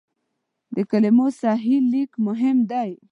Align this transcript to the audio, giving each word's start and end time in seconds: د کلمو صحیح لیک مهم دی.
د 0.73 0.75
کلمو 0.91 1.27
صحیح 1.41 1.79
لیک 1.91 2.11
مهم 2.27 2.57
دی. 2.71 2.91